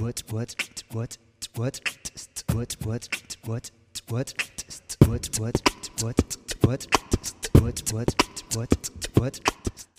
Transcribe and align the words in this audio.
what 0.00 0.24
what 0.32 0.54
what 0.92 1.18
what 1.56 1.80
what 2.44 2.76
what 2.84 3.58
what 4.06 4.38
what 5.08 5.28
what 6.02 6.18
what 6.64 6.86
what 7.60 7.82
what 7.92 8.12
what 8.54 8.90
what 9.18 9.40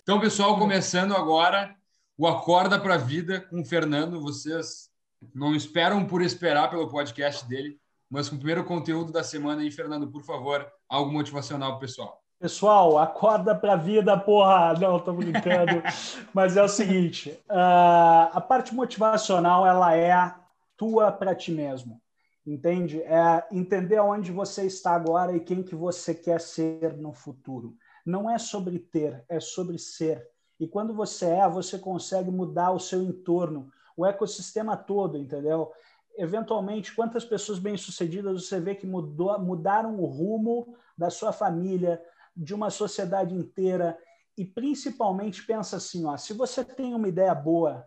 Então, 0.02 0.20
pessoal, 0.20 0.58
começando 0.58 1.16
agora 1.16 1.76
o 2.18 2.28
Acorda 2.28 2.80
para 2.80 2.96
a 2.96 2.98
Vida 2.98 3.42
com 3.42 3.62
o 3.62 3.66
Fernando. 3.66 4.22
Vocês 4.22 4.90
não 5.36 5.54
esperam 5.54 6.06
por 6.06 6.22
esperar 6.22 6.70
pelo 6.70 6.90
podcast 6.90 7.48
dele, 7.48 7.78
mas 8.10 8.30
com 8.30 8.36
o 8.36 8.40
primeiro 8.40 8.64
conteúdo 8.64 9.12
da 9.12 9.24
semana 9.24 9.62
aí, 9.62 9.72
Fernando, 9.72 10.10
por 10.10 10.24
favor, 10.24 10.66
algo 10.88 11.12
motivacional 11.12 11.78
pessoal. 11.78 12.24
Pessoal, 12.40 12.98
acorda 12.98 13.54
para 13.54 13.74
a 13.74 13.76
vida, 13.76 14.18
porra! 14.18 14.74
Não, 14.80 14.96
estou 14.96 15.14
brincando. 15.14 15.84
Mas 16.34 16.56
é 16.56 16.64
o 16.64 16.70
seguinte: 16.70 17.38
uh, 17.50 18.32
a 18.32 18.40
parte 18.40 18.74
motivacional 18.74 19.68
ela 19.68 19.94
é 19.94 20.34
tua 20.78 21.12
para 21.12 21.36
ti 21.36 21.52
mesmo, 21.52 22.02
entende? 22.48 23.02
É 23.02 23.46
entender 23.52 24.00
onde 24.00 24.32
você 24.32 24.66
está 24.66 24.92
agora 24.92 25.36
e 25.36 25.42
quem 25.42 25.62
que 25.62 25.76
você 25.76 26.16
quer 26.16 26.40
ser 26.40 26.96
no 26.96 27.12
futuro. 27.12 27.76
Não 28.06 28.30
é 28.30 28.38
sobre 28.38 28.80
ter, 28.80 29.22
é 29.28 29.42
sobre 29.42 29.78
ser. 29.78 30.26
E 30.58 30.66
quando 30.66 30.94
você 30.94 31.26
é, 31.26 31.50
você 31.50 31.78
consegue 31.78 32.32
mudar 32.32 32.72
o 32.72 32.80
seu 32.80 33.04
entorno, 33.04 33.70
o 33.98 34.06
ecossistema 34.06 34.78
todo, 34.78 35.18
entendeu? 35.18 35.74
Eventualmente, 36.18 36.96
quantas 36.96 37.26
pessoas 37.26 37.60
bem-sucedidas 37.60 38.48
você 38.48 38.62
vê 38.62 38.76
que 38.76 38.88
mudou, 38.88 39.38
mudaram 39.40 40.00
o 40.00 40.06
rumo 40.06 40.74
da 40.98 41.10
sua 41.10 41.34
família, 41.34 42.02
de 42.36 42.54
uma 42.54 42.70
sociedade 42.70 43.34
inteira 43.34 43.98
e 44.38 44.46
principalmente 44.46 45.46
pensa 45.46 45.78
assim, 45.78 46.06
ó, 46.06 46.16
se 46.16 46.34
você 46.34 46.64
tem 46.64 46.94
uma 46.94 47.08
ideia 47.08 47.36
boa 47.36 47.86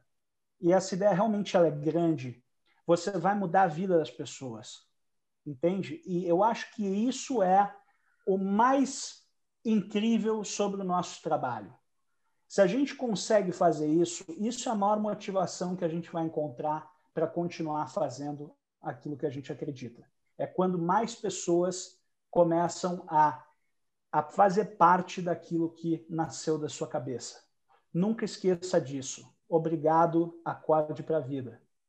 e 0.60 0.72
essa 0.72 0.94
ideia 0.94 1.14
realmente 1.14 1.56
ela 1.56 1.66
é 1.66 1.70
grande, 1.70 2.44
você 2.86 3.10
vai 3.12 3.34
mudar 3.34 3.62
a 3.62 3.68
vida 3.68 3.98
das 3.98 4.10
pessoas. 4.10 4.86
Entende? 5.46 6.00
E 6.04 6.26
eu 6.26 6.42
acho 6.44 6.72
que 6.74 6.84
isso 6.84 7.42
é 7.42 7.74
o 8.26 8.38
mais 8.38 9.22
incrível 9.64 10.44
sobre 10.44 10.80
o 10.80 10.84
nosso 10.84 11.22
trabalho. 11.22 11.74
Se 12.46 12.60
a 12.60 12.66
gente 12.66 12.94
consegue 12.94 13.50
fazer 13.50 13.88
isso, 13.88 14.24
isso 14.38 14.68
é 14.68 14.72
a 14.72 14.74
maior 14.74 15.00
motivação 15.00 15.74
que 15.74 15.84
a 15.84 15.88
gente 15.88 16.12
vai 16.12 16.24
encontrar 16.24 16.86
para 17.14 17.26
continuar 17.26 17.88
fazendo 17.88 18.54
aquilo 18.80 19.16
que 19.16 19.26
a 19.26 19.30
gente 19.30 19.50
acredita. 19.50 20.06
É 20.36 20.46
quando 20.46 20.78
mais 20.78 21.14
pessoas 21.14 21.98
começam 22.30 23.04
a 23.08 23.42
a 24.12 24.22
fazer 24.22 24.76
parte 24.76 25.22
daquilo 25.22 25.70
que 25.70 26.04
nasceu 26.08 26.58
da 26.58 26.68
sua 26.68 26.86
cabeça. 26.86 27.42
Nunca 27.92 28.26
esqueça 28.26 28.78
disso. 28.78 29.26
Obrigado, 29.48 30.38
acorde 30.44 31.02
para 31.02 31.16
a 31.16 31.20
vida. 31.20 31.60